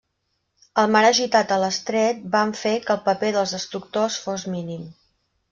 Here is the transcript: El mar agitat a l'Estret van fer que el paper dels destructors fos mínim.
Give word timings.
El 0.83 0.87
mar 0.95 1.03
agitat 1.09 1.53
a 1.55 1.59
l'Estret 1.63 2.23
van 2.37 2.55
fer 2.63 2.73
que 2.87 2.93
el 2.95 3.03
paper 3.11 3.31
dels 3.37 3.55
destructors 3.59 4.19
fos 4.25 4.49
mínim. 4.57 4.91